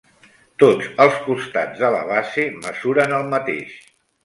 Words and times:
Tots 0.63 0.87
els 1.05 1.19
costats 1.25 1.83
de 1.83 1.93
la 1.97 2.01
base 2.09 2.49
mesuren 2.67 3.17
el 3.21 3.31
mateix. 3.37 3.79